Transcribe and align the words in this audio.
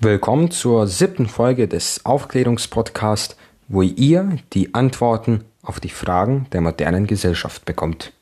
Willkommen 0.00 0.52
zur 0.52 0.86
siebten 0.86 1.26
Folge 1.26 1.66
des 1.66 2.06
Aufklärungspodcasts, 2.06 3.36
wo 3.66 3.82
ihr 3.82 4.38
die 4.52 4.72
Antworten 4.72 5.44
auf 5.60 5.80
die 5.80 5.88
Fragen 5.88 6.46
der 6.52 6.60
modernen 6.60 7.08
Gesellschaft 7.08 7.64
bekommt. 7.64 8.12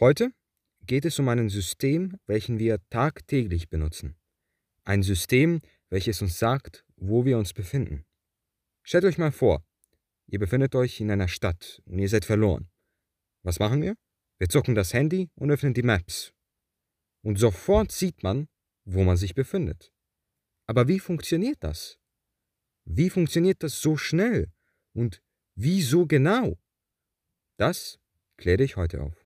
Heute 0.00 0.32
geht 0.84 1.04
es 1.04 1.20
um 1.20 1.28
ein 1.28 1.48
System, 1.48 2.16
welchen 2.26 2.58
wir 2.58 2.80
tagtäglich 2.90 3.68
benutzen. 3.68 4.16
Ein 4.84 5.04
System, 5.04 5.60
welches 5.90 6.22
uns 6.22 6.40
sagt, 6.40 6.84
wo 6.96 7.24
wir 7.24 7.38
uns 7.38 7.52
befinden. 7.52 8.04
Stellt 8.88 9.04
euch 9.04 9.18
mal 9.18 9.32
vor, 9.32 9.64
ihr 10.28 10.38
befindet 10.38 10.76
euch 10.76 11.00
in 11.00 11.10
einer 11.10 11.26
Stadt 11.26 11.82
und 11.86 11.98
ihr 11.98 12.08
seid 12.08 12.24
verloren. 12.24 12.70
Was 13.42 13.58
machen 13.58 13.82
wir? 13.82 13.96
Wir 14.38 14.48
zucken 14.48 14.76
das 14.76 14.94
Handy 14.94 15.28
und 15.34 15.50
öffnen 15.50 15.74
die 15.74 15.82
Maps. 15.82 16.32
Und 17.24 17.36
sofort 17.36 17.90
sieht 17.90 18.22
man, 18.22 18.46
wo 18.84 19.02
man 19.02 19.16
sich 19.16 19.34
befindet. 19.34 19.92
Aber 20.68 20.86
wie 20.86 21.00
funktioniert 21.00 21.64
das? 21.64 21.98
Wie 22.84 23.10
funktioniert 23.10 23.64
das 23.64 23.80
so 23.80 23.96
schnell? 23.96 24.52
Und 24.92 25.20
wie 25.56 25.82
so 25.82 26.06
genau? 26.06 26.56
Das 27.56 27.98
kläre 28.36 28.62
ich 28.62 28.76
heute 28.76 29.02
auf. 29.02 29.26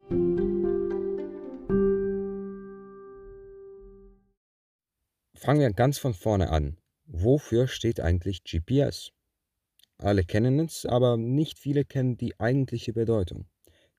Fangen 5.34 5.60
wir 5.60 5.72
ganz 5.72 5.98
von 5.98 6.14
vorne 6.14 6.50
an. 6.50 6.78
Wofür 7.06 7.66
steht 7.66 7.98
eigentlich 7.98 8.44
GPS? 8.44 9.10
Alle 9.98 10.22
kennen 10.24 10.60
es, 10.60 10.86
aber 10.86 11.16
nicht 11.16 11.58
viele 11.58 11.84
kennen 11.84 12.16
die 12.16 12.38
eigentliche 12.38 12.92
Bedeutung. 12.92 13.46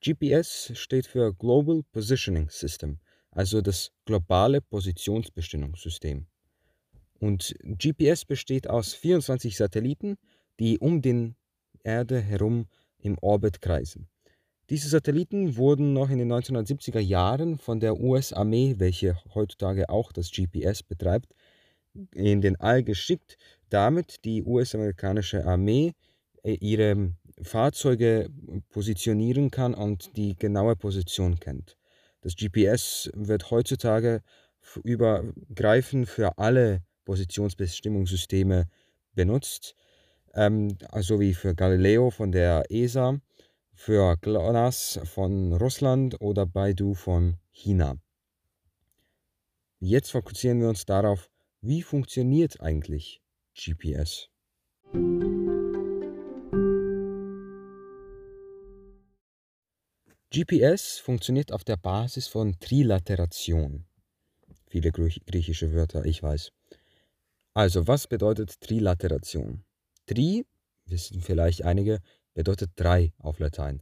GPS 0.02 0.72
steht 0.75 1.06
für 1.06 1.33
Global 1.33 1.83
Positioning 1.91 2.50
System, 2.50 3.00
also 3.31 3.61
das 3.61 3.91
globale 4.06 4.61
Positionsbestimmungssystem. 4.61 6.25
Und 7.19 7.53
GPS 7.64 8.23
besteht 8.23 8.69
aus 8.69 8.94
24 8.94 9.58
Satelliten, 9.58 10.16
die 10.58 10.80
um 10.80 11.02
den 11.02 11.36
Erde 11.83 12.22
herum 12.22 12.67
im 13.00 13.17
Orbit 13.19 13.61
kreisen. 13.61 14.08
Diese 14.69 14.88
Satelliten 14.88 15.58
wurden 15.58 15.91
noch 15.91 16.09
in 16.09 16.19
den 16.19 16.31
1970er 16.31 17.00
Jahren 17.00 17.58
von 17.58 17.81
der 17.81 18.00
US-Armee, 18.00 18.75
welche 18.78 19.17
heutzutage 19.34 19.89
auch 19.89 20.13
das 20.13 20.31
GPS 20.31 20.84
betreibt, 20.84 21.34
in 22.13 22.39
den 22.41 22.56
All 22.58 22.84
geschickt, 22.84 23.38
damit 23.70 24.25
die 24.25 24.44
US-amerikanische 24.44 25.45
Armee 25.45 25.94
äh, 26.44 26.53
ihre 26.53 27.14
Fahrzeuge 27.42 28.30
positionieren 28.70 29.50
kann 29.52 29.73
und 29.73 30.16
die 30.17 30.36
genaue 30.36 30.75
Position 30.75 31.39
kennt. 31.39 31.78
Das 32.22 32.36
GPS 32.36 33.09
wird 33.14 33.50
heutzutage 33.50 34.22
übergreifend 34.84 36.09
für 36.09 36.38
alle 36.38 36.84
Positionsbestimmungssysteme 37.06 38.67
benutzt, 39.14 39.75
ähm, 40.34 40.78
also 40.90 41.20
wie 41.20 41.34
für 41.34 41.56
Galileo 41.56 42.09
von 42.09 42.31
der 42.31 42.66
ESA, 42.70 43.20
für 43.73 44.17
GLONASS 44.17 45.00
von 45.06 45.53
Russland 45.53 46.20
oder 46.20 46.45
Baidu 46.45 46.94
von 46.94 47.38
China. 47.52 47.95
Jetzt 49.80 50.12
fokussieren 50.12 50.59
wir 50.59 50.67
uns 50.67 50.86
darauf, 50.86 51.30
wie 51.62 51.81
funktioniert 51.81 52.59
eigentlich 52.59 53.22
GPS? 53.60 54.30
GPS 60.32 61.00
funktioniert 61.00 61.52
auf 61.52 61.64
der 61.64 61.76
Basis 61.76 62.28
von 62.28 62.58
Trilateration. 62.60 63.86
Viele 64.68 64.92
griechische 64.92 65.74
Wörter, 65.74 66.06
ich 66.06 66.24
weiß. 66.24 66.52
Also, 67.53 67.88
was 67.88 68.08
bedeutet 68.08 68.62
Trilateration? 68.62 69.66
Tri, 70.06 70.46
wissen 70.86 71.22
vielleicht 71.22 71.66
einige, 71.66 72.00
bedeutet 72.34 72.72
drei 72.75 73.12
auf 73.18 73.40
Latein. 73.40 73.81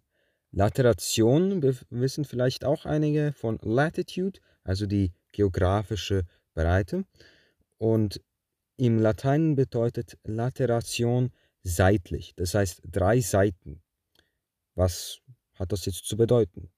Lateration 0.52 1.62
wissen 1.90 2.26
vielleicht 2.26 2.66
auch 2.66 2.86
einige 2.86 3.34
von 3.34 3.60
Latitude, 3.62 4.40
also 4.64 4.88
die 4.88 5.14
geografische 5.34 6.24
Breite. 6.56 7.04
Und 7.78 8.22
im 8.78 9.00
Latein 9.00 9.56
bedeutet 9.56 10.18
Lateration 10.24 11.32
seitlich, 11.64 12.34
das 12.36 12.54
heißt 12.54 12.82
drei 12.86 13.20
Seiten. 13.20 13.82
Was 14.76 15.20
hat 15.56 15.72
das 15.72 15.86
jetzt 15.86 16.06
zu 16.06 16.16
bedeuten? 16.16 16.70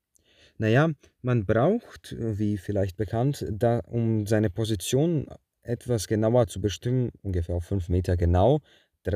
Naja, 0.58 0.90
man 1.22 1.46
braucht, 1.46 2.16
wie 2.18 2.58
vielleicht 2.58 2.98
bekannt, 2.98 3.46
da, 3.50 3.80
um 3.80 4.26
seine 4.26 4.50
Position 4.50 5.28
etwas 5.62 6.08
genauer 6.08 6.48
zu 6.48 6.59
bestimmen, 6.62 7.12
ungefähr 7.22 7.56
auf 7.56 7.66
5 7.66 7.90
Meter 7.90 8.18
genau, 8.18 8.62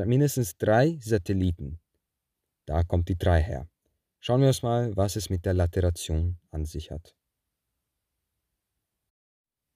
mindestens 0.06 0.58
drei 0.58 0.98
Satelliten. 1.02 1.80
Da 2.66 2.84
kommt 2.84 3.10
die 3.10 3.18
3 3.18 3.42
her. 3.42 3.68
Schauen 4.20 4.42
wir 4.42 4.48
uns 4.48 4.62
mal, 4.62 4.96
was 4.96 5.16
es 5.16 5.30
mit 5.30 5.46
der 5.46 5.54
Lateration 5.54 6.38
an 6.52 6.66
sich 6.66 6.92
hat. 6.92 7.16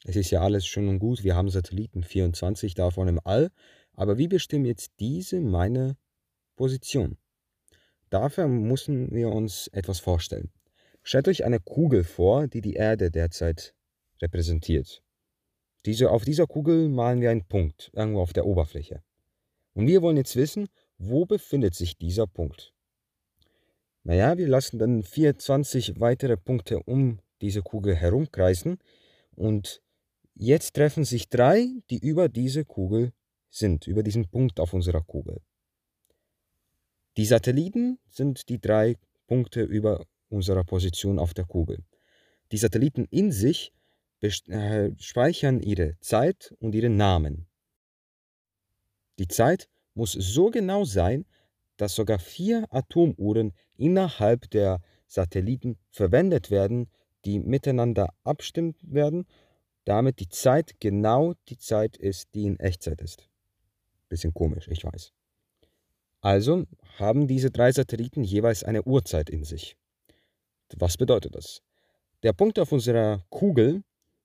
Es 0.04 0.16
ist 0.16 0.32
ja 0.32 0.42
alles 0.42 0.66
schön 0.66 0.88
und 0.88 1.00
gut, 1.00 1.24
wir 1.24 1.36
haben 1.36 1.50
Satelliten, 1.50 2.04
24 2.04 2.76
davon 2.76 3.08
im 3.08 3.20
All, 3.24 3.50
aber 3.94 4.18
wie 4.18 4.28
bestimmen 4.28 4.66
jetzt 4.66 4.92
diese 5.00 5.42
meine 5.42 5.98
Position? 6.56 7.18
Dafür 8.10 8.48
müssen 8.48 9.12
wir 9.12 9.30
uns 9.30 9.68
etwas 9.70 10.00
vorstellen. 10.00 10.52
Stellt 11.04 11.28
euch 11.28 11.46
eine 11.46 11.60
Kugel 11.60 12.04
vor, 12.04 12.48
die 12.48 12.62
die 12.62 12.74
Erde 12.74 13.12
derzeit 13.12 13.74
repräsentiert. 14.22 15.02
Diese, 15.86 16.12
auf 16.12 16.26
dieser 16.26 16.48
Kugel 16.48 16.90
malen 16.90 17.22
wir 17.22 17.32
einen 17.32 17.48
Punkt, 17.48 17.92
irgendwo 17.94 18.22
auf 18.22 18.34
der 18.34 18.46
Oberfläche. 18.46 19.04
Und 19.74 19.88
wir 19.88 20.02
wollen 20.02 20.18
jetzt 20.18 20.36
wissen, 20.36 20.68
wo 20.98 21.26
befindet 21.26 21.76
sich 21.76 21.98
dieser 21.98 22.28
Punkt? 22.28 22.74
Naja, 24.04 24.38
wir 24.38 24.48
lassen 24.48 24.80
dann 24.80 25.04
24 25.04 26.00
weitere 26.00 26.38
Punkte 26.38 26.82
um 26.84 27.20
diese 27.42 27.62
Kugel 27.62 27.96
herumkreisen 27.96 28.80
und 29.36 29.82
Jetzt 30.40 30.76
treffen 30.76 31.04
sich 31.04 31.30
drei, 31.30 31.68
die 31.90 31.98
über 31.98 32.30
diese 32.30 32.64
Kugel 32.64 33.12
sind, 33.50 33.88
über 33.88 34.04
diesen 34.04 34.30
Punkt 34.30 34.60
auf 34.60 34.72
unserer 34.72 35.02
Kugel. 35.02 35.42
Die 37.18 37.26
Satelliten 37.26 37.98
sind 38.08 38.48
die 38.48 38.62
drei 38.62 38.98
Punkte 39.26 39.64
über 39.64 40.06
unserer 40.30 40.64
Position 40.64 41.18
auf 41.18 41.34
der 41.34 41.46
Kugel. 41.46 41.84
Die 42.52 42.58
Satelliten 42.58 43.06
in 43.10 43.32
sich 43.32 43.74
äh, 44.22 44.92
speichern 45.00 45.60
ihre 45.60 46.00
Zeit 46.02 46.54
und 46.60 46.76
ihren 46.76 46.98
Namen. 46.98 47.48
Die 49.18 49.28
Zeit 49.28 49.68
muss 49.96 50.12
so 50.12 50.52
genau 50.52 50.84
sein, 50.84 51.26
dass 51.78 51.96
sogar 51.96 52.20
vier 52.20 52.68
Atomuhren 52.70 53.54
innerhalb 53.76 54.52
der 54.52 54.82
Satelliten 55.08 55.80
verwendet 55.90 56.52
werden, 56.52 56.92
die 57.26 57.40
miteinander 57.40 58.14
abstimmt 58.24 58.78
werden 58.84 59.26
damit 59.88 60.20
die 60.20 60.28
Zeit 60.28 60.82
genau 60.82 61.34
die 61.48 61.58
Zeit 61.58 61.96
ist, 61.96 62.28
die 62.36 62.46
in 62.46 62.60
Echtzeit 62.60 63.02
ist. 63.02 63.30
Bisschen 64.10 64.34
komisch, 64.34 64.68
ich 64.68 64.84
weiß. 64.84 65.14
Also 66.20 66.66
haben 66.98 67.28
diese 67.28 67.52
drei 67.52 67.72
Satelliten 67.72 68.24
jeweils 68.24 68.66
eine 68.66 68.84
Uhrzeit 68.84 69.30
in 69.30 69.46
sich. 69.46 69.78
Was 70.76 70.98
bedeutet 70.98 71.36
das? 71.36 71.62
Der 72.24 72.34
Punkt 72.34 72.60
auf 72.60 72.74
unserer 72.74 73.24
Kugel 73.30 73.84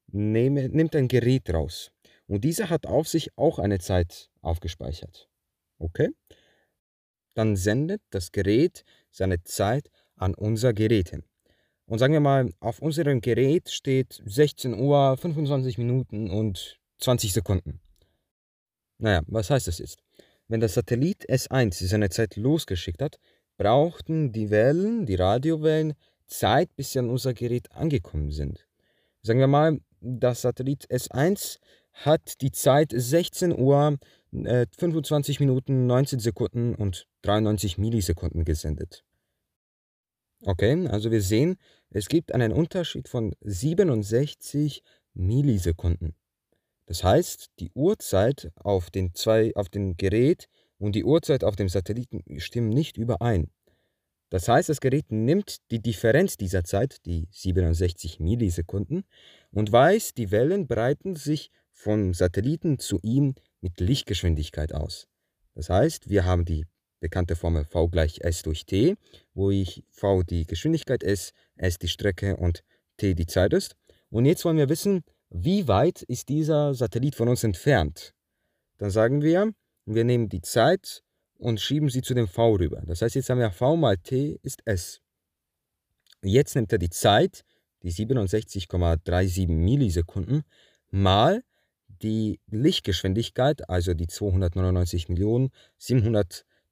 nehme, 0.09 0.69
nimmt 0.69 0.97
ein 0.97 1.07
Gerät 1.07 1.49
raus 1.55 1.93
und 2.27 2.43
dieser 2.43 2.69
hat 2.69 2.87
auf 2.87 3.07
sich 3.07 3.37
auch 3.39 3.61
eine 3.61 3.79
Zeit 3.79 4.31
aufgespeichert. 4.41 5.29
Okay? 5.79 6.09
Dann 7.35 7.55
sendet 7.55 8.03
das 8.11 8.33
Gerät 8.33 8.85
seine 9.13 9.45
Zeit 9.45 9.91
an 10.17 10.35
unser 10.35 10.73
Gerät 10.73 11.11
hin. 11.11 11.23
Und 11.87 11.99
sagen 11.99 12.13
wir 12.13 12.21
mal, 12.21 12.51
auf 12.61 12.81
unserem 12.81 13.21
Gerät 13.21 13.71
steht 13.71 14.23
16 14.25 14.79
Uhr, 14.79 15.17
25 15.17 15.79
Minuten 15.79 16.31
und 16.31 16.79
20 16.99 17.33
Sekunden. 17.33 17.81
Naja, 18.99 19.23
was 19.27 19.51
heißt 19.51 19.67
das 19.67 19.79
jetzt? 19.79 19.99
Wenn 20.49 20.61
der 20.61 20.69
Satellit 20.69 21.29
S1 21.29 21.87
seine 21.87 22.11
Zeit 22.11 22.37
losgeschickt 22.37 23.03
hat, 23.03 23.19
brauchten 23.57 24.33
die 24.33 24.51
Wellen, 24.51 25.07
die 25.07 25.17
Radiowellen, 25.17 25.95
Zeit, 26.27 26.75
bis 26.77 26.93
sie 26.93 26.99
an 26.99 27.11
unser 27.11 27.35
Gerät 27.35 27.71
angekommen 27.73 28.31
sind. 28.31 28.67
Sagen 29.23 29.41
wir 29.41 29.47
mal, 29.47 29.81
das 30.01 30.43
Satellit 30.43 30.87
S1 30.91 31.59
hat 31.93 32.41
die 32.41 32.51
Zeit 32.51 32.93
16 32.95 33.57
Uhr, 33.57 33.99
äh, 34.33 34.67
25 34.79 35.41
Minuten, 35.41 35.87
19 35.87 36.21
Sekunden 36.21 36.75
und 36.75 37.07
93 37.23 37.79
Millisekunden 37.79 38.45
gesendet. 38.45 39.05
Okay, 40.45 40.89
also 40.89 41.13
wir 41.13 41.23
sehen, 41.23 41.57
es 41.91 42.09
gibt 42.09 42.35
einen 42.35 42.53
Unterschied 42.53 43.09
von 43.09 43.33
67 43.43 44.83
Millisekunden. 45.15 46.17
Das 46.87 47.05
heißt, 47.05 47.51
die 47.61 47.71
Uhrzeit 47.75 48.51
auf 48.57 48.91
den, 48.91 49.15
zwei, 49.15 49.53
auf 49.55 49.69
dem 49.69 49.97
Gerät 49.97 50.49
und 50.79 50.97
die 50.97 51.05
Uhrzeit 51.05 51.45
auf 51.45 51.55
dem 51.55 51.69
Satelliten 51.69 52.25
stimmen 52.41 52.71
nicht 52.71 52.97
überein. 52.97 53.51
Das 54.31 54.49
heißt, 54.49 54.69
das 54.69 54.81
Gerät 54.81 55.13
nimmt 55.13 55.59
die 55.71 55.81
Differenz 55.81 56.37
dieser 56.37 56.65
Zeit, 56.65 57.07
die 57.07 57.29
67 57.31 58.19
Millisekunden, 58.19 59.05
und 59.53 59.71
weiß, 59.71 60.15
die 60.15 60.33
Wellen 60.33 60.67
breiten 60.67 61.15
sich 61.15 61.53
vom 61.71 62.15
Satelliten 62.15 62.79
zu 62.79 62.99
ihm 63.03 63.35
mit 63.61 63.79
Lichtgeschwindigkeit 63.79 64.75
aus. 64.75 65.07
Das 65.55 65.69
heißt, 65.69 66.09
wir 66.09 66.25
haben 66.25 66.45
die 66.45 66.67
bekannte 67.03 67.37
Formel 67.37 67.67
v 67.67 67.89
gleich 67.89 68.21
s 68.23 68.43
durch 68.43 68.65
t, 68.65 68.97
wo 69.35 69.51
ich 69.51 69.85
v 69.91 70.23
die 70.23 70.47
Geschwindigkeit 70.47 71.03
ist, 71.03 71.35
s 71.57 71.79
die 71.79 71.89
Strecke 71.89 72.37
und 72.37 72.65
t 72.97 73.15
die 73.15 73.27
Zeit 73.27 73.53
ist. 73.53 73.77
Und 74.09 74.25
jetzt 74.25 74.45
wollen 74.45 74.57
wir 74.57 74.71
wissen, 74.71 75.05
wie 75.29 75.69
weit 75.69 76.03
ist 76.03 76.29
dieser 76.29 76.75
Satellit 76.75 77.15
von 77.15 77.29
uns 77.29 77.45
entfernt. 77.45 78.15
Dann 78.79 78.91
sagen 78.91 79.23
wir, 79.23 79.53
wir 79.85 80.05
nehmen 80.05 80.29
die 80.29 80.43
Zeit 80.43 81.03
und 81.39 81.61
schieben 81.61 81.91
sie 81.91 82.03
zu 82.03 82.15
dem 82.15 82.29
v 82.29 82.55
rüber. 82.55 82.83
Das 82.87 83.03
heißt, 83.03 83.17
jetzt 83.17 83.29
haben 83.29 83.41
wir 83.41 83.51
v 83.51 83.77
mal 83.77 83.97
t 83.97 84.39
ist 84.43 84.63
s. 84.65 85.01
Jetzt 86.23 86.55
nimmt 86.55 86.73
er 86.73 86.79
die 86.79 86.91
Zeit, 86.91 87.45
die 87.83 87.93
67,37 87.93 89.49
Millisekunden, 89.49 90.45
mal 90.91 91.43
die 91.89 92.39
Lichtgeschwindigkeit, 92.49 93.69
also 93.69 93.95
die 93.95 94.07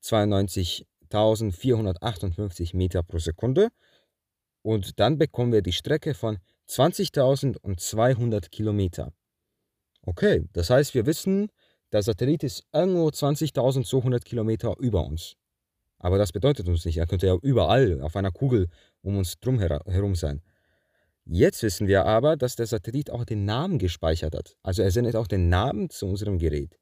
299.792.458 0.03 2.77
Meter 2.77 3.03
pro 3.03 3.19
Sekunde. 3.19 3.71
Und 4.63 5.01
dann 5.01 5.19
bekommen 5.19 5.53
wir 5.53 5.63
die 5.63 5.73
Strecke 5.73 6.15
von 6.15 6.39
20.200 6.69 8.51
Kilometer. 8.51 9.13
Okay, 10.03 10.45
das 10.53 10.71
heißt, 10.71 10.95
wir 10.95 11.07
wissen, 11.07 11.51
der 11.93 12.03
Satellit 12.03 12.45
ist 12.45 12.65
irgendwo 12.73 13.09
20.200 13.09 14.21
Kilometer 14.21 14.77
über 14.79 15.05
uns. 15.05 15.37
Aber 15.99 16.17
das 16.17 16.33
bedeutet 16.33 16.69
uns 16.69 16.85
nicht, 16.85 16.97
er 16.97 17.07
könnte 17.07 17.27
ja 17.27 17.37
überall 17.43 18.01
auf 18.01 18.17
einer 18.17 18.31
Kugel 18.31 18.69
um 19.03 19.19
uns 19.19 19.39
drum 19.41 19.59
herum 19.59 20.15
sein. 20.15 20.41
Jetzt 21.27 21.63
wissen 21.63 21.87
wir 21.87 22.07
aber, 22.07 22.37
dass 22.37 22.57
der 22.57 22.67
Satellit 22.67 23.11
auch 23.11 23.25
den 23.25 23.45
Namen 23.45 23.79
gespeichert 23.79 24.35
hat. 24.35 24.57
Also 24.63 24.83
er 24.83 24.91
sendet 24.91 25.15
auch 25.15 25.27
den 25.27 25.49
Namen 25.49 25.91
zu 25.91 26.07
unserem 26.07 26.39
Gerät. 26.39 26.79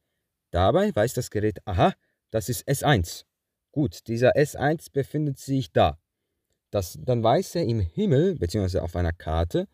Dabei 0.50 0.94
weiß 0.94 1.14
das 1.14 1.30
Gerät, 1.30 1.58
aha, 1.66 1.92
das 2.30 2.48
ist 2.48 2.68
S1. 2.68 3.24
Gut, 3.72 4.06
dieser 4.08 4.36
S1 4.36 4.92
befindet 4.92 5.38
sich 5.38 5.72
da. 5.72 5.98
Das, 6.70 6.98
dann 7.00 7.22
weiß 7.22 7.54
er 7.56 7.64
im 7.64 7.80
Himmel, 7.80 8.36
beziehungsweise 8.36 8.82
auf 8.82 8.96
einer 8.96 9.12
Karte, 9.12 9.68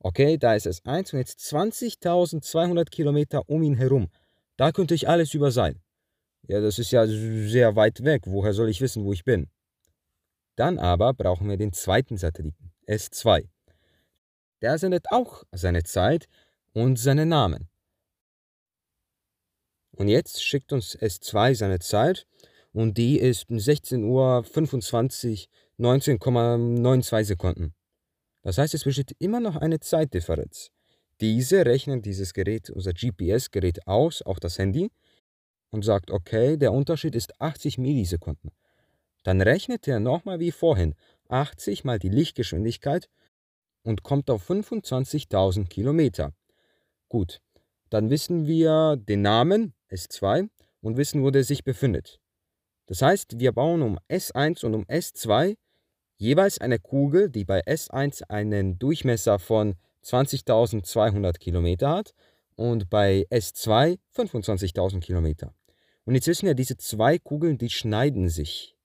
okay, 0.00 0.38
da 0.38 0.54
ist 0.54 0.66
S1 0.66 1.12
und 1.12 1.20
jetzt 1.20 1.40
20.200 1.40 2.90
Kilometer 2.90 3.48
um 3.48 3.62
ihn 3.62 3.76
herum. 3.76 4.08
Da 4.56 4.72
könnte 4.72 4.94
ich 4.94 5.08
alles 5.08 5.34
über 5.34 5.50
sein. 5.50 5.80
Ja, 6.48 6.60
das 6.60 6.78
ist 6.78 6.90
ja 6.90 7.06
sehr 7.06 7.76
weit 7.76 8.02
weg. 8.04 8.22
Woher 8.26 8.52
soll 8.52 8.68
ich 8.68 8.80
wissen, 8.80 9.04
wo 9.04 9.12
ich 9.12 9.24
bin? 9.24 9.48
Dann 10.56 10.78
aber 10.78 11.14
brauchen 11.14 11.48
wir 11.48 11.56
den 11.56 11.72
zweiten 11.72 12.16
Satelliten, 12.16 12.72
S2 12.88 13.48
der 14.62 14.78
sendet 14.78 15.10
auch 15.10 15.42
seine 15.52 15.82
Zeit 15.82 16.28
und 16.72 16.98
seinen 16.98 17.28
Namen. 17.28 17.68
Und 19.96 20.08
jetzt 20.08 20.42
schickt 20.42 20.72
uns 20.72 20.96
S2 20.96 21.54
seine 21.54 21.78
Zeit 21.78 22.26
und 22.72 22.96
die 22.96 23.18
ist 23.18 23.46
16 23.48 24.04
Uhr 24.04 24.44
25, 24.44 25.48
19,92 25.78 27.24
Sekunden. 27.24 27.74
Das 28.42 28.58
heißt, 28.58 28.74
es 28.74 28.84
besteht 28.84 29.14
immer 29.18 29.40
noch 29.40 29.56
eine 29.56 29.80
Zeitdifferenz. 29.80 30.70
Diese 31.20 31.64
rechnet 31.64 32.04
dieses 32.04 32.32
Gerät, 32.32 32.70
unser 32.70 32.92
GPS-Gerät 32.92 33.86
aus, 33.86 34.22
auch 34.22 34.38
das 34.38 34.58
Handy, 34.58 34.90
und 35.70 35.84
sagt, 35.84 36.10
okay, 36.10 36.56
der 36.56 36.72
Unterschied 36.72 37.14
ist 37.14 37.40
80 37.40 37.78
Millisekunden. 37.78 38.50
Dann 39.22 39.40
rechnet 39.40 39.86
er 39.86 40.00
nochmal 40.00 40.40
wie 40.40 40.50
vorhin 40.50 40.94
80 41.28 41.84
mal 41.84 41.98
die 41.98 42.08
Lichtgeschwindigkeit 42.08 43.08
und 43.84 44.02
kommt 44.02 44.30
auf 44.30 44.48
25.000 44.50 45.68
Kilometer. 45.68 46.32
Gut, 47.08 47.40
dann 47.92 48.10
wissen 48.10 48.46
wir 48.46 48.96
den 48.96 49.22
Namen 49.22 49.74
S2 49.90 50.48
und 50.80 50.96
wissen, 50.96 51.22
wo 51.22 51.30
der 51.30 51.44
sich 51.44 51.64
befindet. 51.64 52.20
Das 52.86 53.02
heißt, 53.02 53.38
wir 53.38 53.52
bauen 53.52 53.82
um 53.82 53.98
S1 54.08 54.64
und 54.64 54.74
um 54.74 54.84
S2 54.84 55.56
jeweils 56.16 56.58
eine 56.58 56.78
Kugel, 56.78 57.30
die 57.30 57.44
bei 57.44 57.60
S1 57.64 58.22
einen 58.28 58.78
Durchmesser 58.78 59.38
von 59.38 59.74
20.200 60.04 61.38
Kilometer 61.38 61.90
hat 61.90 62.14
und 62.56 62.90
bei 62.90 63.26
S2 63.30 63.98
25.000 64.16 65.00
Kilometer. 65.00 65.54
Und 66.04 66.14
jetzt 66.14 66.26
wissen 66.26 66.46
wir, 66.46 66.54
diese 66.54 66.76
zwei 66.76 67.18
Kugeln, 67.18 67.58
die 67.58 67.70
schneiden 67.70 68.28
sich. 68.28 68.76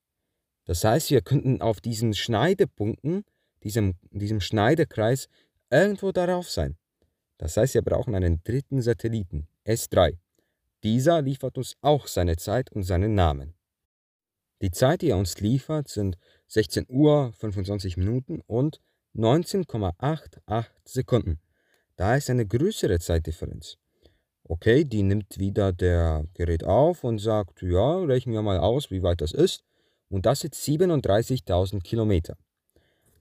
Das 0.66 0.84
heißt, 0.84 1.12
wir 1.12 1.22
könnten 1.22 1.62
auf 1.62 1.80
diesen 1.80 2.14
Schneidepunkten 2.14 3.24
diesem, 3.64 3.96
diesem 4.12 4.42
Schneidekreis 4.42 5.28
irgendwo 5.70 6.12
darauf 6.12 6.50
sein. 6.50 6.78
Das 7.38 7.58
heißt, 7.58 7.76
wir 7.76 7.82
brauchen 7.82 8.16
einen 8.16 8.44
dritten 8.44 8.82
Satelliten, 8.82 9.48
S3. 9.66 10.18
Dieser 10.84 11.22
liefert 11.22 11.58
uns 11.58 11.76
auch 11.82 12.08
seine 12.08 12.38
Zeit 12.38 12.72
und 12.72 12.84
seinen 12.84 13.16
Namen. 13.16 13.54
Die 14.62 14.72
Zeit, 14.72 15.02
die 15.02 15.10
er 15.10 15.18
uns 15.18 15.40
liefert, 15.40 15.88
sind 15.88 16.18
16 16.48 16.86
Uhr 16.90 17.34
25 17.34 17.98
Minuten 17.98 18.42
und 18.48 18.82
19,88 19.16 20.66
Sekunden. 20.84 21.40
Da 21.96 22.16
ist 22.16 22.30
eine 22.30 22.46
größere 22.46 23.00
Zeitdifferenz. 23.00 23.78
Okay, 24.44 24.86
die 24.86 25.04
nimmt 25.04 25.38
wieder 25.40 25.74
der 25.74 26.26
Gerät 26.34 26.64
auf 26.64 27.04
und 27.04 27.20
sagt, 27.20 27.62
ja, 27.62 27.98
rechnen 28.00 28.34
wir 28.34 28.42
mal 28.42 28.60
aus, 28.60 28.92
wie 28.92 29.04
weit 29.04 29.22
das 29.22 29.34
ist. 29.34 29.64
Und 30.10 30.26
das 30.26 30.40
sind 30.40 30.56
37.000 30.56 31.82
Kilometer. 31.82 32.38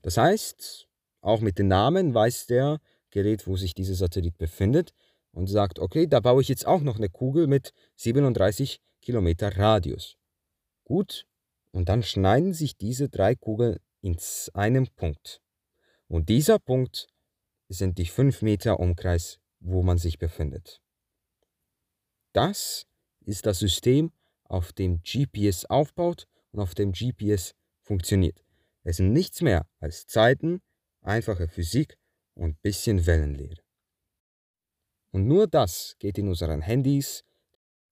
Das 0.01 0.17
heißt, 0.17 0.87
auch 1.21 1.41
mit 1.41 1.59
den 1.59 1.67
Namen 1.67 2.13
weiß 2.13 2.47
der 2.47 2.79
Gerät, 3.17 3.47
wo 3.47 3.55
sich 3.55 3.73
dieser 3.73 3.95
Satellit 3.95 4.37
befindet 4.37 4.93
und 5.31 5.47
sagt, 5.47 5.79
okay, 5.79 6.05
da 6.05 6.19
baue 6.19 6.39
ich 6.43 6.49
jetzt 6.49 6.67
auch 6.67 6.81
noch 6.81 6.97
eine 6.97 7.09
Kugel 7.09 7.47
mit 7.47 7.73
37 7.95 8.79
Kilometer 9.01 9.57
Radius. 9.57 10.17
Gut, 10.83 11.25
und 11.71 11.89
dann 11.89 12.03
schneiden 12.03 12.53
sich 12.53 12.77
diese 12.77 13.09
drei 13.09 13.33
Kugeln 13.33 13.79
in 14.01 14.17
einem 14.53 14.85
Punkt. 14.95 15.41
Und 16.07 16.29
dieser 16.29 16.59
Punkt 16.59 17.07
sind 17.69 17.97
die 17.97 18.05
5 18.05 18.43
Meter 18.43 18.79
Umkreis, 18.79 19.39
wo 19.61 19.81
man 19.81 19.97
sich 19.97 20.19
befindet. 20.19 20.79
Das 22.33 22.85
ist 23.25 23.47
das 23.47 23.57
System, 23.57 24.11
auf 24.43 24.73
dem 24.73 25.01
GPS 25.01 25.65
aufbaut 25.65 26.27
und 26.51 26.59
auf 26.59 26.75
dem 26.75 26.91
GPS 26.91 27.55
funktioniert. 27.81 28.43
Es 28.83 28.97
sind 28.97 29.11
nichts 29.11 29.41
mehr 29.41 29.65
als 29.79 30.05
Zeiten, 30.05 30.61
einfache 31.01 31.47
Physik 31.47 31.97
und 32.37 32.61
bisschen 32.61 33.05
Wellenlehre. 33.05 33.61
Und 35.11 35.27
nur 35.27 35.47
das 35.47 35.95
geht 35.99 36.17
in 36.17 36.27
unseren 36.27 36.61
Handys, 36.61 37.23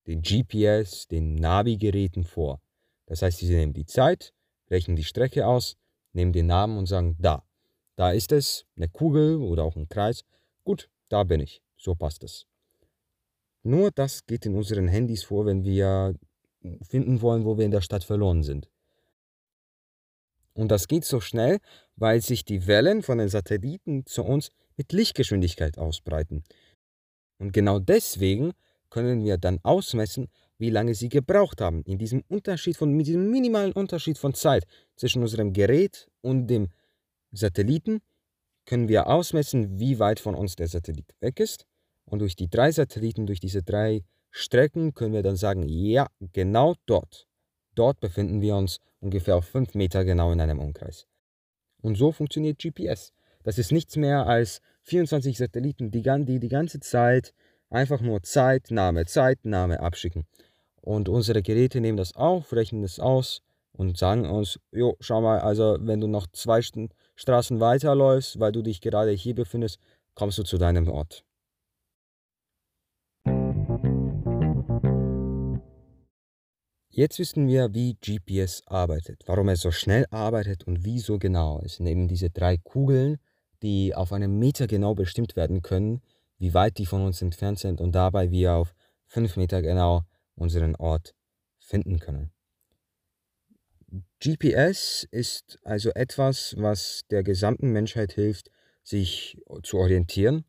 den 0.07 0.21
GPS, 0.21 1.07
den 1.07 1.35
Navigeräten 1.35 2.23
vor. 2.23 2.61
Das 3.07 3.21
heißt, 3.21 3.39
sie 3.39 3.49
nehmen 3.49 3.73
die 3.73 3.85
Zeit, 3.85 4.33
rechnen 4.69 4.95
die 4.95 5.03
Strecke 5.03 5.47
aus, 5.47 5.77
nehmen 6.13 6.33
den 6.33 6.47
Namen 6.47 6.77
und 6.77 6.85
sagen, 6.85 7.15
da, 7.19 7.43
da 7.95 8.11
ist 8.11 8.31
es, 8.31 8.65
eine 8.75 8.89
Kugel 8.89 9.37
oder 9.37 9.63
auch 9.63 9.75
ein 9.75 9.89
Kreis. 9.89 10.23
Gut, 10.63 10.89
da 11.09 11.23
bin 11.23 11.39
ich, 11.39 11.61
so 11.77 11.95
passt 11.95 12.23
es. 12.23 12.45
Nur 13.63 13.91
das 13.91 14.25
geht 14.25 14.45
in 14.45 14.55
unseren 14.55 14.87
Handys 14.87 15.23
vor, 15.23 15.45
wenn 15.45 15.63
wir 15.63 16.15
finden 16.81 17.21
wollen, 17.21 17.45
wo 17.45 17.57
wir 17.57 17.65
in 17.65 17.71
der 17.71 17.81
Stadt 17.81 18.03
verloren 18.03 18.43
sind. 18.43 18.69
Und 20.53 20.69
das 20.69 20.87
geht 20.87 21.03
so 21.03 21.19
schnell, 21.19 21.59
weil 21.95 22.21
sich 22.21 22.45
die 22.45 22.67
Wellen 22.67 23.03
von 23.03 23.17
den 23.17 23.29
Satelliten 23.29 24.05
zu 24.05 24.23
uns 24.23 24.49
mit 24.77 24.91
Lichtgeschwindigkeit 24.91 25.77
ausbreiten. 25.77 26.43
Und 27.39 27.53
genau 27.53 27.79
deswegen 27.79 28.51
können 28.89 29.23
wir 29.23 29.37
dann 29.37 29.59
ausmessen, 29.63 30.29
wie 30.57 30.69
lange 30.69 30.95
sie 30.95 31.09
gebraucht 31.09 31.61
haben. 31.61 31.83
In 31.83 31.97
diesem 31.97 32.23
Unterschied 32.29 32.77
von, 32.77 32.97
diesem 32.97 33.29
minimalen 33.29 33.73
Unterschied 33.73 34.17
von 34.17 34.33
Zeit 34.33 34.65
zwischen 34.95 35.21
unserem 35.21 35.53
Gerät 35.53 36.07
und 36.21 36.47
dem 36.47 36.69
Satelliten 37.31 38.01
können 38.65 38.87
wir 38.87 39.07
ausmessen, 39.07 39.79
wie 39.79 39.99
weit 39.99 40.19
von 40.19 40.35
uns 40.35 40.55
der 40.55 40.67
Satellit 40.67 41.13
weg 41.19 41.39
ist. 41.39 41.65
Und 42.05 42.19
durch 42.19 42.35
die 42.35 42.49
drei 42.49 42.71
Satelliten, 42.71 43.25
durch 43.25 43.39
diese 43.39 43.63
drei 43.63 44.03
Strecken 44.31 44.93
können 44.93 45.13
wir 45.13 45.23
dann 45.23 45.35
sagen, 45.35 45.67
ja, 45.67 46.07
genau 46.33 46.75
dort. 46.85 47.27
Dort 47.75 47.99
befinden 47.99 48.41
wir 48.41 48.55
uns 48.55 48.79
ungefähr 48.99 49.35
auf 49.35 49.45
5 49.45 49.75
Meter 49.75 50.05
genau 50.05 50.31
in 50.31 50.39
einem 50.39 50.59
Umkreis. 50.59 51.07
Und 51.81 51.95
so 51.95 52.11
funktioniert 52.11 52.59
GPS. 52.59 53.13
Das 53.43 53.57
ist 53.57 53.71
nichts 53.71 53.95
mehr 53.95 54.25
als 54.25 54.61
24 54.83 55.37
Satelliten, 55.37 55.91
die 55.91 56.01
die, 56.01 56.39
die 56.39 56.49
ganze 56.49 56.79
Zeit 56.79 57.33
einfach 57.69 58.01
nur 58.01 58.23
Zeitnahme, 58.23 59.05
Zeitnahme 59.05 59.79
abschicken. 59.79 60.25
Und 60.81 61.09
unsere 61.09 61.41
Geräte 61.41 61.81
nehmen 61.81 61.97
das 61.97 62.15
auf, 62.15 62.53
rechnen 62.53 62.83
es 62.83 62.99
aus 62.99 63.41
und 63.71 63.97
sagen 63.97 64.29
uns, 64.29 64.59
jo, 64.71 64.95
schau 64.99 65.21
mal, 65.21 65.39
also 65.39 65.77
wenn 65.81 65.99
du 65.99 66.07
noch 66.07 66.27
zwei 66.31 66.61
Straßen 66.61 67.59
weiterläufst, 67.59 68.39
weil 68.39 68.51
du 68.51 68.61
dich 68.61 68.81
gerade 68.81 69.11
hier 69.11 69.35
befindest, 69.35 69.79
kommst 70.13 70.37
du 70.37 70.43
zu 70.43 70.57
deinem 70.57 70.87
Ort. 70.89 71.23
Jetzt 76.97 77.19
wissen 77.19 77.49
wir, 77.49 77.73
wie 77.73 77.95
GPS 77.95 78.63
arbeitet, 78.67 79.23
warum 79.25 79.49
es 79.49 79.59
so 79.59 79.69
schnell 79.69 80.05
arbeitet 80.11 80.63
und 80.63 80.85
wie 80.85 80.99
so 80.99 81.19
genau. 81.19 81.61
Es 81.61 81.75
sind 81.75 81.87
eben 81.87 82.07
diese 82.07 82.29
drei 82.29 82.55
Kugeln, 82.55 83.17
die 83.61 83.93
auf 83.93 84.13
einen 84.13 84.39
Meter 84.39 84.65
genau 84.65 84.95
bestimmt 84.95 85.35
werden 85.35 85.61
können, 85.61 86.01
wie 86.37 86.53
weit 86.53 86.77
die 86.77 86.85
von 86.85 87.01
uns 87.01 87.21
entfernt 87.21 87.59
sind 87.59 87.81
und 87.81 87.91
dabei 87.95 88.31
wir 88.31 88.53
auf 88.53 88.73
fünf 89.07 89.35
Meter 89.35 89.61
genau 89.61 90.03
unseren 90.35 90.73
Ort 90.77 91.15
finden 91.59 91.99
können. 91.99 92.31
GPS 94.21 95.05
ist 95.11 95.59
also 95.65 95.89
etwas, 95.95 96.55
was 96.57 97.01
der 97.11 97.23
gesamten 97.23 97.73
Menschheit 97.73 98.13
hilft, 98.13 98.51
sich 98.83 99.37
zu 99.63 99.79
orientieren 99.79 100.45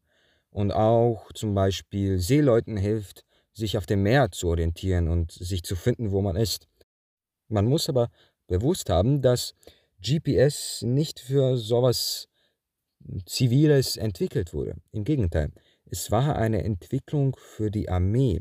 und 0.51 0.71
auch 0.71 1.33
zum 1.33 1.57
Beispiel 1.57 2.21
Seeleuten 2.21 2.77
hilft, 2.77 3.26
sich 3.57 3.79
auf 3.79 3.87
dem 3.87 4.03
Meer 4.03 4.31
zu 4.31 4.49
orientieren 4.49 5.09
und 5.09 5.33
sich 5.33 5.63
zu 5.63 5.77
finden, 5.77 6.13
wo 6.13 6.21
man 6.21 6.37
ist. 6.37 6.69
Man 7.49 7.67
muss 7.67 7.89
aber 7.89 8.11
bewusst 8.47 8.91
haben, 8.91 9.23
dass 9.23 9.55
GPS 10.03 10.83
nicht 10.83 11.21
für 11.21 11.57
sowas 11.57 12.29
Ziviles 13.25 13.97
entwickelt 13.97 14.53
wurde. 14.53 14.75
Im 14.93 15.05
Gegenteil, 15.05 15.53
es 15.87 16.11
war 16.11 16.37
eine 16.37 16.65
Entwicklung 16.65 17.37
für 17.39 17.71
die 17.71 17.89
Armee. 17.89 18.41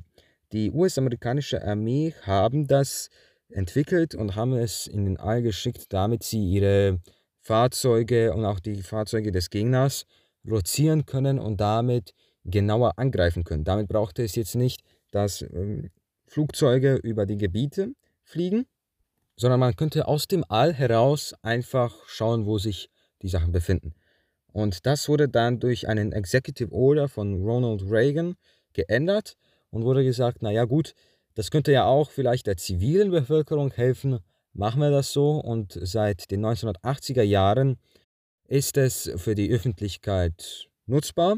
Die 0.52 0.72
US-amerikanische 0.72 1.64
Armee 1.64 2.14
haben 2.24 2.68
das 2.68 3.10
entwickelt 3.50 4.16
und 4.16 4.36
haben 4.36 4.54
es 4.54 4.88
in 4.88 5.06
den 5.06 5.18
All 5.18 5.42
geschickt, 5.42 5.94
damit 5.94 6.24
sie 6.24 6.44
ihre 6.44 7.00
Fahrzeuge 7.40 8.34
und 8.34 8.44
auch 8.44 8.60
die 8.60 8.82
Fahrzeuge 8.82 9.32
des 9.32 9.50
Gegners 9.50 10.06
lozieren 10.44 11.06
können 11.06 11.40
und 11.40 11.62
damit 11.62 12.14
genauer 12.44 12.94
angreifen 12.98 13.44
können. 13.44 13.64
Damit 13.64 13.88
brauchte 13.88 14.24
es 14.24 14.36
jetzt 14.36 14.56
nicht 14.56 14.82
dass 15.16 15.42
ähm, 15.42 15.90
Flugzeuge 16.28 16.96
über 16.96 17.26
die 17.26 17.38
Gebiete 17.38 17.94
fliegen, 18.24 18.66
sondern 19.38 19.62
man 19.62 19.76
könnte 19.76 20.08
aus 20.08 20.28
dem 20.28 20.44
All 20.50 20.74
heraus 20.74 21.34
einfach 21.42 22.08
schauen, 22.08 22.46
wo 22.46 22.58
sich 22.58 22.90
die 23.22 23.30
Sachen 23.30 23.54
befinden. 23.54 23.96
Und 24.52 24.86
das 24.86 25.08
wurde 25.08 25.30
dann 25.30 25.60
durch 25.60 25.88
einen 25.88 26.12
Executive 26.12 26.74
Order 26.74 27.08
von 27.08 27.42
Ronald 27.44 27.90
Reagan 27.90 28.36
geändert 28.74 29.38
und 29.70 29.84
wurde 29.86 30.04
gesagt, 30.04 30.42
naja 30.42 30.66
gut, 30.66 30.94
das 31.34 31.50
könnte 31.50 31.72
ja 31.72 31.86
auch 31.86 32.12
vielleicht 32.12 32.48
der 32.48 32.58
zivilen 32.58 33.12
Bevölkerung 33.12 33.72
helfen, 33.72 34.20
machen 34.54 34.82
wir 34.82 34.92
das 34.92 35.14
so. 35.14 35.32
Und 35.40 35.78
seit 35.82 36.30
den 36.32 36.46
1980er 36.46 37.24
Jahren 37.24 37.78
ist 38.48 38.78
es 38.78 39.12
für 39.16 39.36
die 39.36 39.50
Öffentlichkeit 39.52 40.70
nutzbar. 40.86 41.38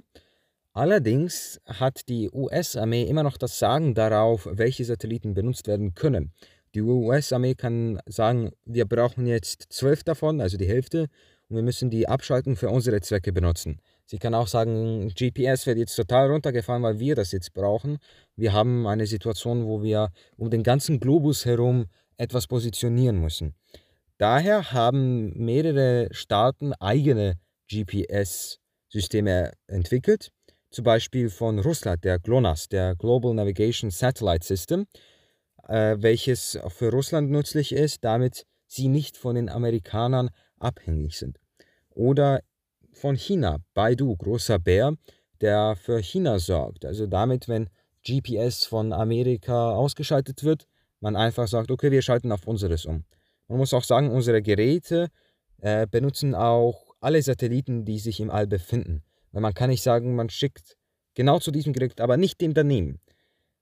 Allerdings 0.77 1.59
hat 1.65 2.07
die 2.07 2.29
US-Armee 2.31 3.01
immer 3.01 3.23
noch 3.23 3.37
das 3.37 3.57
Sagen 3.57 3.95
darauf, 3.95 4.47
welche 4.51 4.85
Satelliten 4.85 5.33
benutzt 5.33 5.65
werden 5.65 5.95
können. 5.95 6.33
Die 6.75 6.83
US-Armee 6.83 7.55
kann 7.55 7.99
sagen, 8.05 8.51
wir 8.63 8.85
brauchen 8.85 9.25
jetzt 9.25 9.65
zwölf 9.69 10.03
davon, 10.03 10.39
also 10.39 10.55
die 10.55 10.67
Hälfte, 10.67 11.07
und 11.49 11.55
wir 11.55 11.63
müssen 11.63 11.89
die 11.89 12.07
Abschaltung 12.07 12.55
für 12.55 12.69
unsere 12.69 13.01
Zwecke 13.01 13.33
benutzen. 13.33 13.81
Sie 14.05 14.19
kann 14.19 14.35
auch 14.35 14.45
sagen, 14.45 15.11
GPS 15.15 15.65
wird 15.65 15.79
jetzt 15.79 15.95
total 15.95 16.29
runtergefahren, 16.29 16.83
weil 16.83 16.99
wir 16.99 17.15
das 17.15 17.31
jetzt 17.31 17.55
brauchen. 17.55 17.97
Wir 18.35 18.53
haben 18.53 18.85
eine 18.85 19.07
Situation, 19.07 19.65
wo 19.65 19.81
wir 19.81 20.11
um 20.35 20.51
den 20.51 20.61
ganzen 20.61 20.99
Globus 20.99 21.45
herum 21.45 21.87
etwas 22.17 22.45
positionieren 22.45 23.19
müssen. 23.19 23.55
Daher 24.19 24.71
haben 24.73 25.33
mehrere 25.43 26.09
Staaten 26.11 26.73
eigene 26.73 27.39
GPS-Systeme 27.67 29.53
entwickelt 29.65 30.31
zum 30.69 30.83
Beispiel 30.83 31.29
von 31.29 31.59
Russland, 31.59 32.03
der 32.03 32.19
GLONASS, 32.19 32.69
der 32.69 32.95
Global 32.95 33.33
Navigation 33.33 33.89
Satellite 33.89 34.45
System, 34.45 34.85
äh, 35.67 35.95
welches 35.99 36.59
für 36.69 36.91
Russland 36.91 37.29
nützlich 37.29 37.71
ist, 37.71 38.03
damit 38.03 38.45
sie 38.67 38.87
nicht 38.87 39.17
von 39.17 39.35
den 39.35 39.49
Amerikanern 39.49 40.29
abhängig 40.59 41.17
sind. 41.17 41.39
Oder 41.89 42.41
von 42.93 43.15
China, 43.15 43.57
Baidu, 43.73 44.15
großer 44.15 44.59
Bär, 44.59 44.93
der 45.41 45.75
für 45.75 45.99
China 46.01 46.39
sorgt. 46.39 46.85
Also 46.85 47.07
damit, 47.07 47.47
wenn 47.47 47.69
GPS 48.05 48.65
von 48.65 48.93
Amerika 48.93 49.71
ausgeschaltet 49.71 50.43
wird, 50.43 50.67
man 50.99 51.15
einfach 51.15 51.47
sagt, 51.47 51.69
okay, 51.71 51.91
wir 51.91 52.01
schalten 52.01 52.31
auf 52.31 52.47
unseres 52.47 52.85
um. 52.85 53.05
Man 53.47 53.59
muss 53.59 53.73
auch 53.73 53.83
sagen, 53.83 54.11
unsere 54.11 54.41
Geräte 54.41 55.09
äh, 55.59 55.87
benutzen 55.87 56.35
auch 56.35 56.95
alle 56.99 57.21
Satelliten, 57.21 57.85
die 57.85 57.99
sich 57.99 58.19
im 58.19 58.29
All 58.29 58.47
befinden. 58.47 59.03
Weil 59.37 59.43
man 59.43 59.53
kann 59.53 59.69
nicht 59.69 59.83
sagen, 59.83 60.15
man 60.15 60.31
schickt 60.31 60.77
genau 61.13 61.37
zu 61.37 61.51
diesem 61.51 61.71
Gerät, 61.71 62.01
aber 62.01 62.17
nicht 62.17 62.41
dem 62.41 62.55
daneben. 62.55 62.99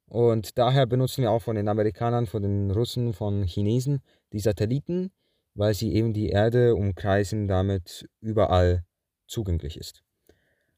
Und 0.05 0.58
daher 0.58 0.86
benutzen 0.86 1.24
wir 1.24 1.32
auch 1.32 1.41
von 1.41 1.58
den 1.58 1.67
Amerikanern, 1.67 2.27
von 2.27 2.44
den 2.44 2.72
Russen, 2.72 3.12
von 3.12 3.44
Chinesen 3.44 4.00
die 4.32 4.39
Satelliten, 4.39 5.12
weil 5.53 5.74
sie 5.74 5.94
eben 5.94 6.13
die 6.13 6.29
Erde 6.29 6.75
umkreisen, 6.75 7.50
damit 7.50 8.08
überall 8.22 8.86
zugänglich 9.27 9.75
ist. 9.75 10.01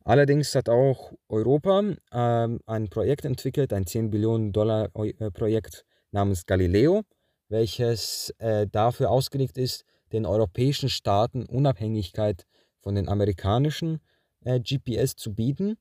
Allerdings 0.04 0.56
hat 0.56 0.68
auch 0.68 1.14
Europa 1.30 1.94
ähm, 2.12 2.60
ein 2.66 2.90
Projekt 2.90 3.26
entwickelt, 3.26 3.74
ein 3.74 3.86
10 3.86 4.10
Billionen 4.10 4.52
Dollar 4.52 4.90
äh, 4.96 5.30
Projekt 5.30 5.86
namens 6.10 6.48
Galileo, 6.48 7.04
welches 7.50 8.34
äh, 8.40 8.66
dafür 8.66 9.12
ausgelegt 9.12 9.60
ist, 9.60 9.86
den 10.12 10.26
europäischen 10.26 10.90
Staaten 10.90 11.46
Unabhängigkeit 11.46 12.48
von 12.80 12.96
den 12.96 13.08
amerikanischen 13.08 14.00
äh, 14.48 14.60
GPS 14.60 15.16
zu 15.16 15.34
bieten. 15.34 15.78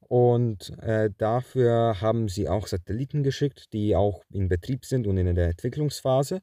Und 0.00 0.72
äh, 0.80 1.10
dafür 1.18 2.00
haben 2.00 2.28
sie 2.28 2.48
auch 2.48 2.66
Satelliten 2.66 3.22
geschickt, 3.22 3.72
die 3.72 3.94
auch 3.94 4.22
in 4.30 4.48
Betrieb 4.48 4.86
sind 4.86 5.06
und 5.06 5.18
in 5.18 5.34
der 5.34 5.48
Entwicklungsphase. 5.48 6.40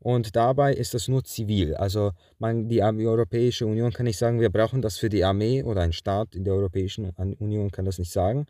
Und 0.00 0.36
dabei 0.36 0.74
ist 0.74 0.92
das 0.94 1.08
nur 1.08 1.24
zivil. 1.24 1.76
Also 1.76 2.12
man, 2.38 2.68
die 2.68 2.82
Europäische 2.82 3.66
Union 3.66 3.92
kann 3.92 4.04
nicht 4.04 4.18
sagen, 4.18 4.40
wir 4.40 4.50
brauchen 4.50 4.82
das 4.82 4.98
für 4.98 5.08
die 5.08 5.24
Armee 5.24 5.62
oder 5.62 5.82
ein 5.82 5.92
Staat 5.92 6.34
in 6.34 6.44
der 6.44 6.54
Europäischen 6.54 7.08
Union 7.38 7.70
kann 7.70 7.84
das 7.84 7.98
nicht 7.98 8.12
sagen. 8.12 8.46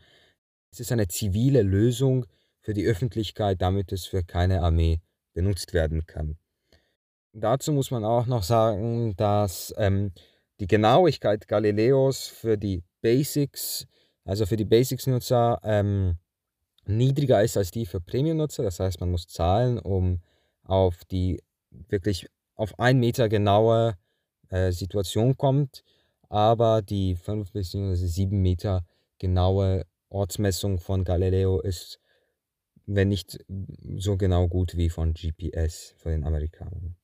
Es 0.71 0.79
ist 0.79 0.91
eine 0.91 1.07
zivile 1.07 1.61
Lösung 1.61 2.25
für 2.59 2.73
die 2.73 2.85
Öffentlichkeit, 2.85 3.61
damit 3.61 3.91
es 3.91 4.05
für 4.05 4.23
keine 4.23 4.63
Armee 4.63 4.99
benutzt 5.33 5.73
werden 5.73 6.05
kann. 6.05 6.37
Dazu 7.31 7.71
muss 7.71 7.91
man 7.91 8.03
auch 8.03 8.25
noch 8.25 8.43
sagen, 8.43 9.15
dass 9.15 9.73
ähm, 9.77 10.11
die 10.59 10.67
Genauigkeit 10.67 11.47
Galileos 11.47 12.27
für 12.27 12.57
die 12.57 12.83
Basics, 13.01 13.87
also 14.23 14.45
für 14.45 14.55
die 14.55 14.65
Basics-Nutzer, 14.65 15.59
ähm, 15.63 16.17
niedriger 16.85 17.43
ist 17.43 17.57
als 17.57 17.71
die 17.71 17.85
für 17.85 17.99
Premium-Nutzer. 17.99 18.63
Das 18.63 18.79
heißt, 18.79 18.99
man 18.99 19.11
muss 19.11 19.27
zahlen, 19.27 19.79
um 19.79 20.21
auf 20.63 21.03
die 21.05 21.41
wirklich 21.69 22.27
auf 22.55 22.79
einen 22.79 22.99
Meter 22.99 23.29
genaue 23.29 23.97
äh, 24.49 24.71
Situation 24.71 25.37
kommt. 25.37 25.83
Aber 26.29 26.81
die 26.81 27.15
5 27.15 27.51
bzw. 27.51 27.95
7 27.95 28.41
Meter 28.41 28.85
genaue 29.19 29.85
Ortsmessung 30.09 30.79
von 30.79 31.03
Galileo 31.03 31.59
ist, 31.59 31.99
wenn 32.85 33.09
nicht 33.09 33.39
so 33.97 34.17
genau 34.17 34.47
gut 34.47 34.77
wie 34.77 34.89
von 34.89 35.13
GPS 35.13 35.93
von 35.97 36.11
den 36.11 36.23
Amerikanern. 36.23 36.95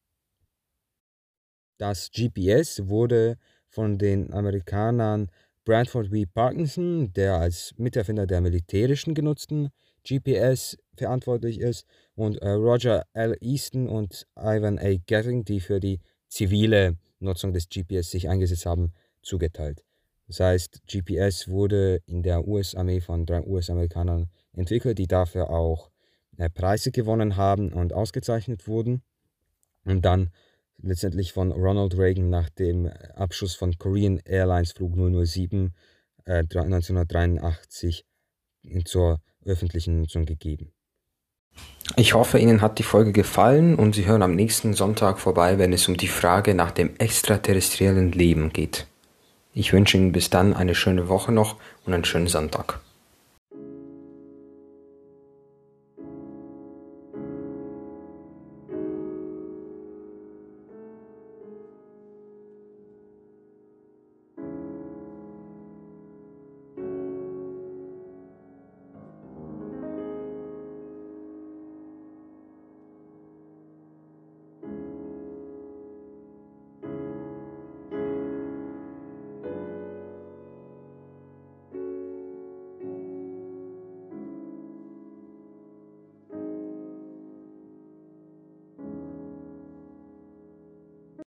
Das 1.81 2.11
GPS 2.11 2.89
wurde 2.89 3.39
von 3.67 3.97
den 3.97 4.31
Amerikanern 4.33 5.31
Branford 5.65 6.09
V. 6.09 6.25
Parkinson, 6.31 7.11
der 7.13 7.37
als 7.37 7.73
Miterfinder 7.75 8.27
der 8.27 8.39
militärischen 8.39 9.15
genutzten 9.15 9.69
GPS 10.07 10.77
verantwortlich 10.95 11.59
ist, 11.59 11.87
und 12.13 12.39
äh, 12.43 12.51
Roger 12.51 13.07
L. 13.13 13.35
Easton 13.41 13.89
und 13.89 14.27
Ivan 14.37 14.77
A. 14.77 14.93
Gething, 15.07 15.43
die 15.43 15.59
für 15.59 15.79
die 15.79 15.99
zivile 16.27 16.97
Nutzung 17.19 17.51
des 17.51 17.67
GPS 17.67 18.11
sich 18.11 18.29
eingesetzt 18.29 18.67
haben, 18.67 18.93
zugeteilt. 19.23 19.83
Das 20.27 20.39
heißt, 20.39 20.83
GPS 20.85 21.47
wurde 21.47 22.03
in 22.05 22.21
der 22.21 22.47
US-Armee 22.47 23.01
von 23.01 23.25
drei 23.25 23.41
US-Amerikanern 23.41 24.29
entwickelt, 24.53 24.99
die 24.99 25.07
dafür 25.07 25.49
auch 25.49 25.89
äh, 26.37 26.47
Preise 26.47 26.91
gewonnen 26.91 27.37
haben 27.37 27.73
und 27.73 27.91
ausgezeichnet 27.91 28.67
wurden. 28.67 29.01
Und 29.83 30.05
dann 30.05 30.29
letztendlich 30.81 31.33
von 31.33 31.51
Ronald 31.51 31.97
Reagan 31.97 32.29
nach 32.29 32.49
dem 32.49 32.87
Abschuss 33.15 33.55
von 33.55 33.77
Korean 33.77 34.19
Airlines 34.25 34.71
Flug 34.71 34.95
007 34.95 35.73
äh, 36.25 36.39
1983 36.39 38.05
zur 38.85 39.21
öffentlichen 39.45 39.99
Nutzung 39.99 40.25
gegeben. 40.25 40.71
Ich 41.97 42.13
hoffe, 42.13 42.39
Ihnen 42.39 42.61
hat 42.61 42.79
die 42.79 42.83
Folge 42.83 43.11
gefallen 43.11 43.75
und 43.75 43.95
Sie 43.95 44.05
hören 44.05 44.21
am 44.21 44.35
nächsten 44.35 44.73
Sonntag 44.73 45.19
vorbei, 45.19 45.57
wenn 45.57 45.73
es 45.73 45.87
um 45.87 45.97
die 45.97 46.07
Frage 46.07 46.55
nach 46.55 46.71
dem 46.71 46.95
extraterrestriellen 46.97 48.11
Leben 48.11 48.53
geht. 48.53 48.87
Ich 49.53 49.73
wünsche 49.73 49.97
Ihnen 49.97 50.13
bis 50.13 50.29
dann 50.29 50.53
eine 50.53 50.75
schöne 50.75 51.09
Woche 51.09 51.31
noch 51.31 51.57
und 51.85 51.93
einen 51.93 52.05
schönen 52.05 52.27
Sonntag. 52.27 52.79